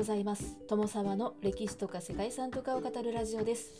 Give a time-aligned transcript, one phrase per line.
[0.00, 0.56] ございます。
[0.66, 3.74] 友沢の歴史とか世界遺産とかを語るラジオです。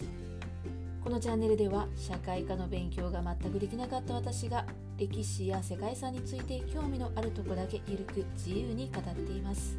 [1.02, 4.66] このチャンネルでは社会科の勉強が全くできなかった私が
[4.98, 9.78] 歴史や世界遺産について興味のあるとこだけゆるく自由に語っています。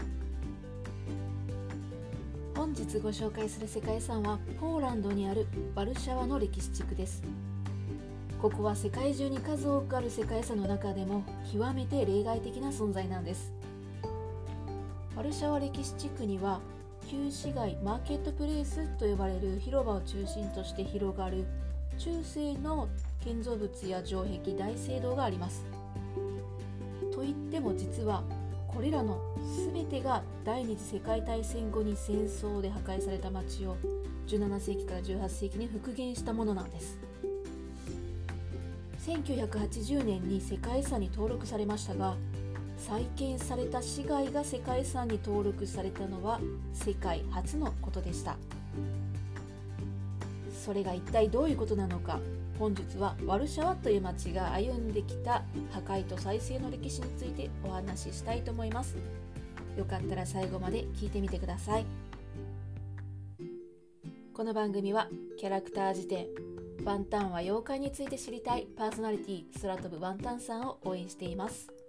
[2.56, 7.22] 本日ご紹介する世界遺産はポーランドにあるワルシャワの歴史地区です。
[8.42, 11.24] ここは世界中に数多くある世界遺産の中でも
[11.54, 13.54] 極めて例外的な存在なんです。
[15.16, 16.62] ワルシャワ歴史地区には
[17.10, 21.46] 旧市街マーケットプレイスと呼ばれる広場を中心として広がる
[21.98, 22.88] 中世の
[23.22, 25.66] 建造物や城壁大聖堂があります。
[27.14, 28.24] といっても実は
[28.68, 29.20] これらの
[29.74, 33.76] 全てが第二次世界大戦後に戦争で破壊された町を
[34.28, 36.98] 17世紀から18世紀に復元したものなんです。
[39.06, 42.16] 1980年に世界遺産に登録されましたが
[42.88, 46.40] 再建された市街が世界遺産に登録されたのは
[46.74, 48.38] 世界初のことでした。
[50.66, 52.20] それが一体どういうことなのか。
[52.58, 58.98] 本日はワルシャワという町が歩んできた破壊と再生の歴史についてお話ししたいと思います。
[59.78, 61.86] よかったら最後まで聞いてみてください。
[64.34, 65.08] この番組は
[65.38, 66.28] キャラクター辞典
[66.84, 71.81] ワンタンは妖怪について知りたいパーソナリティ空飛ぶワンタンさんを応援しています。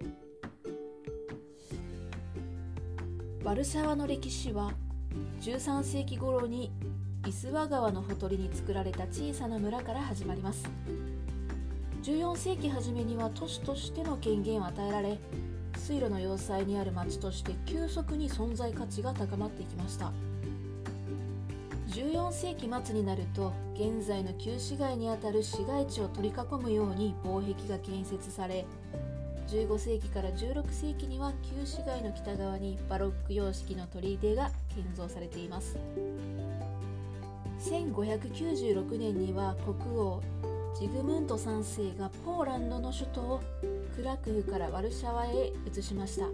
[3.45, 4.71] ワルシャワの歴史は
[5.41, 6.71] 13世紀頃に
[7.27, 10.71] イスワ川のほとりに作られた小さな村から始まります。
[12.05, 15.19] 14世紀初めには都市としての権限を与えられ
[15.77, 20.13] 水路の要塞にある町として急速に存在価値が高まっていきました。
[21.89, 28.65] 14世紀末になると現在の旧市街にあたる市街地を取り囲むように防壁が建設され
[29.53, 35.77] 15世紀から16世紀には旧市街の北側にバロック様式の砦が建造されています。
[37.61, 40.23] 1596年には国王
[40.81, 43.41] ジグムント3世がポーランドの首都を
[43.95, 46.27] クラクフからワルシャワへ移しました。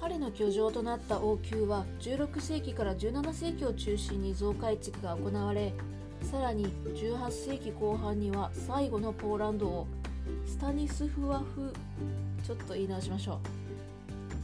[0.00, 5.74] 彼の居城となった王宮は16世紀から17世紀を中心に増改築が行われ
[6.22, 9.86] さらに18世紀後半には最後のポーランド王
[10.46, 11.72] スタニスフワフ
[12.44, 13.38] ちょっと言い直しましょう。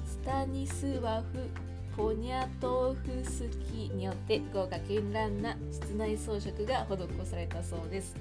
[0.08, 1.48] スタニスワフ
[1.96, 8.16] ポニャトフスキによって豪華絢爛な室内装飾が施されたそうです。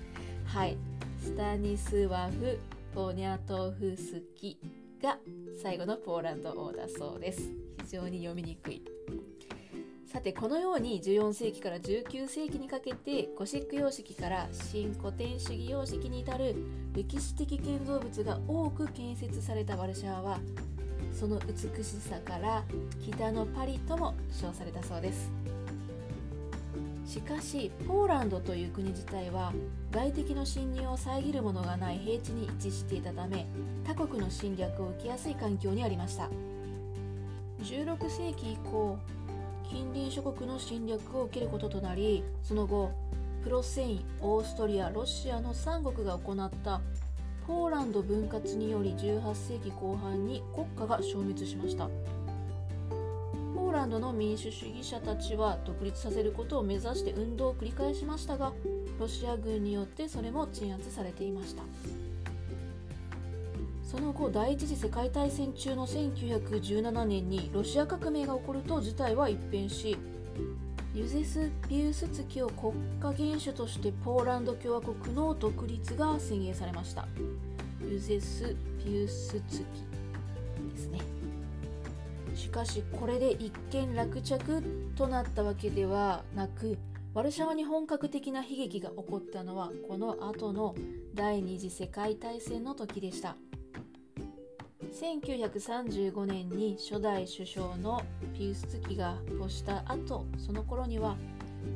[0.45, 0.77] はい。
[1.21, 2.59] スタニスワフ
[2.93, 4.57] ポニャトフスキ
[5.01, 5.17] が
[5.61, 7.49] 最後のポーランド王だそうです。
[7.83, 8.83] 非常に読みにくい。
[10.11, 16.53] さてこのように14世紀から19世紀にかけてゴシック様式から新古典主義様式に至る
[16.93, 20.39] 歴史的建造物が多く建設されたワルシャワは
[21.13, 22.65] その美しさから
[23.01, 25.31] 北のパリとも称されたそうです。
[27.05, 29.53] しかしポーランドという国自体は
[29.91, 33.45] 外敵の侵入を遮るものがない平地に位置していたため
[33.85, 36.29] 他国の侵略を受けやすい環境にありました。
[37.61, 38.97] 16世紀以降
[39.71, 42.91] 近隣諸国の侵略を受けることとなりその後
[43.41, 46.81] プロセインオーストリアロシアの3国が行った
[47.47, 51.89] ポーランド分割により18世紀後半に国家が消滅しました。
[53.55, 58.51] ポーランドの民主主義者たちは独立させることを目指して運動を繰り返しましたが
[58.99, 61.63] ロシア軍によってそれも鎮圧されていました。
[63.91, 69.97] その後第一次世界大戦中の1917年にロシア革命が起こると事態は一変し
[70.95, 72.71] ユゼス・ピウスツキを国
[73.01, 77.05] 家元首としてポーランド共和国の独立が宣言されました。
[77.81, 79.63] ユゼス・ピウスツキ
[80.73, 80.99] ですね。
[82.33, 84.63] しかしこれで一見落着
[84.95, 86.77] となったわけではなく
[87.13, 90.75] ワルシャワに本格的な悲劇が起こったのはこの後の
[91.13, 93.35] 第二次世界大戦の時でした。
[94.91, 98.01] 1935年に初代首相の
[98.37, 101.15] ピウスツキが没した後その頃には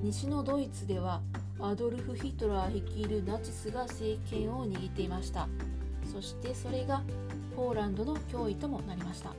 [0.04, 1.22] 西のドイツでは
[1.60, 5.48] アドルフ・ヒトラー率いるナチスが政権を握っていました。
[6.12, 7.02] そしてそれが
[7.56, 9.34] ポーランドの脅威ともなりました。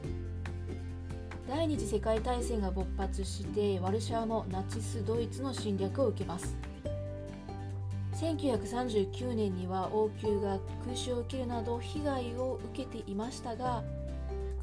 [1.49, 6.57] 第二次世界大戦が勃発してワルシャワもナチスドイツの侵略を受けます。
[8.17, 13.83] 1939年には王宮が空襲を受けるなど被害を受けていましたが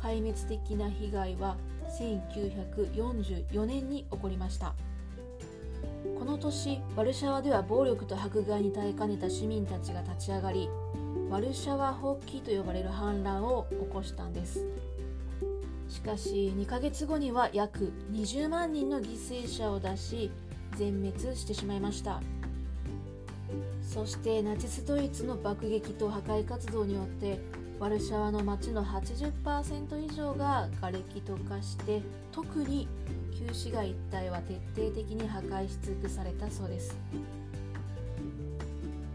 [0.02, 1.56] 壊滅的な被害は
[2.00, 4.74] 1944年に起こりました。
[6.18, 10.70] この年ワルシャワでは暴力と迫害に耐えかねた市民たちが立ち上がり
[11.30, 14.66] ワルシャワ放棄と呼ばれる反乱を起こしたんです。
[15.90, 20.32] しかし2ヶ月後には約20万人の犠牲者を出し
[20.76, 22.22] 全滅してしまいました。
[23.82, 27.40] そしてナチスドイツの爆撃と破壊活動によって
[27.80, 32.02] ワルシャワの町の80%以上が瓦礫と化して
[32.32, 32.88] 特に
[33.38, 36.98] 旧市街一帯は徹底的に破壊し尽くされたそうです。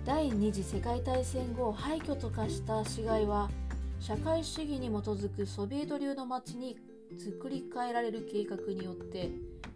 [0.05, 3.51] 第二次世界大戦後廃墟と化した市街は
[4.01, 6.79] 社会主義に基づくソビエト流の町に
[7.19, 9.31] 作り変えられる計画によって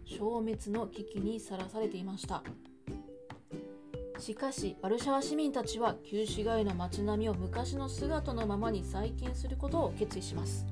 [0.05, 2.43] 消滅の危機にさらされていました。
[4.23, 10.65] しかしワルシャワ市民たちは旧市街の街並みを昔の姿のままに再建することを決意します。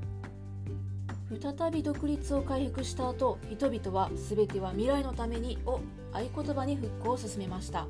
[1.38, 5.81] 再び独立を回復した後人々は全ては未来のためにを
[6.13, 7.88] 合言葉に復興を進めました。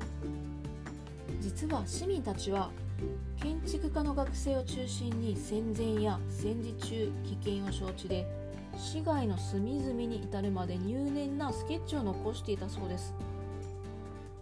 [1.38, 2.72] 実は市民たちは
[3.40, 8.26] 建築家の学生を中心に戦前や戦時中危険を承知で
[8.76, 13.14] 市街の隅々に至るまで入念なスケッチを残していたそうです。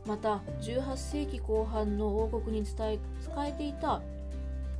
[0.06, 4.00] また18世紀後半の王国に伝え使えていた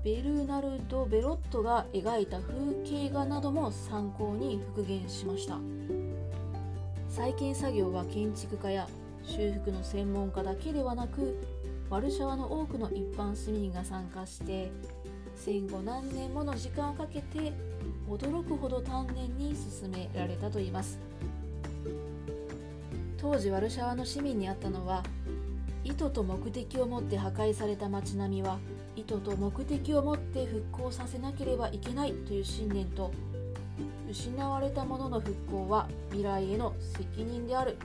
[0.02, 5.58] ベルナルド・ベロットが描いた風景画なども参考に復元しました。
[7.11, 8.88] 再建作業は建築家や
[9.25, 11.37] 修復の専門家だけではなく
[11.90, 14.70] ワルシャワの多くの一般市民が参加して
[15.34, 17.52] 戦後何年もの時間をかけて
[18.08, 21.09] 驚くほど丹念に進められたといいます。
[23.20, 25.02] 当時ワルシャワの市民にあったのは
[25.84, 28.58] 意図と目的を持って破壊された街並みは
[28.96, 33.12] 意図と目的を持って復興させなければいけないという信念と
[34.11, 37.76] 失われたものの復興は未来への責任である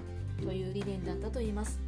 [0.42, 1.80] という理念だったといいます。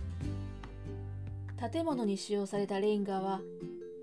[1.72, 3.42] 建物に使用されたレンガは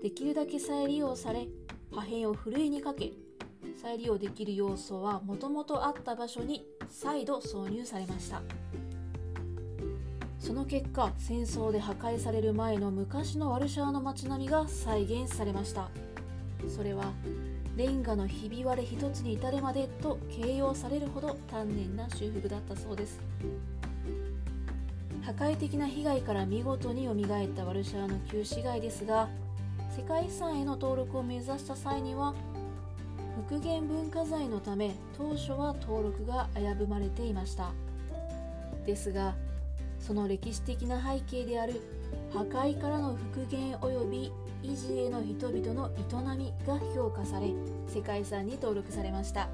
[0.03, 1.47] できるだけ再利用され
[1.91, 3.13] 破片をふるいにかけ
[3.81, 8.41] 再利用できる要素はもともとあった場所に再度挿入されました。
[10.45, 15.89] その結果戦争で破壊される前の昔のワルシャワの街並みが再現されました。
[16.67, 17.13] それは
[17.75, 23.19] レンガのひび割れ一つに至るまでと形容されるほど丹念な修復だったそうです。
[25.23, 29.27] 破壊的な被害から見事によみがえったワルシャワの旧市街ですが
[29.97, 32.35] 世界遺産への登録を目指した際には
[33.49, 37.71] 復元文化財のため当初は登録が危ぶまれていました。
[38.85, 39.33] ですが
[40.05, 41.81] その歴史的な背景である
[42.31, 44.31] 破壊からの復元及び
[44.63, 47.53] 維持への人々の営みが評価され
[47.87, 49.49] 世界遺産に登録されました。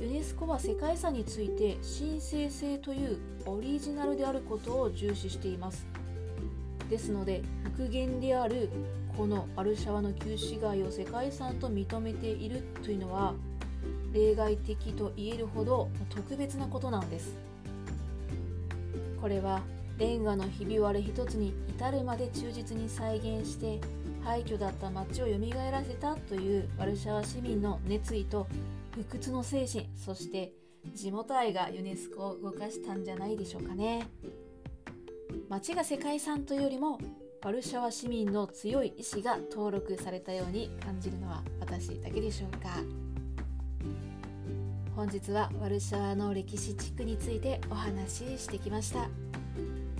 [0.00, 5.86] ユネスコは世界遺産について神聖性というオリジナルであることを重視しています。
[6.90, 7.42] ですので
[7.76, 8.68] 復元である
[9.16, 13.34] このアルシャワの旧市街を世界遺産と認めているというのは
[14.12, 17.47] 例外的と言えるほど特別なことなんです。
[19.20, 19.62] これは
[19.98, 23.80] レンガのひび割れ一つに至るまで忠実に再現して
[24.24, 25.32] 廃墟だった街を蘇
[25.72, 28.46] らせたというワルシャワ市民の熱意と
[28.94, 30.52] 不屈の精神そして
[30.94, 34.06] 地元愛がユネスコを動かしたんじゃないでしょうかね。
[35.48, 36.98] 街が世界遺産というよりも
[37.42, 42.68] ワルシャワ市民の強い意志が登録されたように感じるのは私だけでしょうか。
[44.98, 49.08] 本日はワルシャワの歴史地区についてお話ししてきました。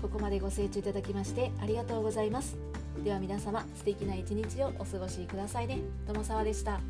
[0.03, 2.57] ここまでご清聴いただきましてありがとうございます。
[3.05, 5.79] では皆様素敵な一日をお過ごしくださいね。
[6.09, 6.81] 友沢でした。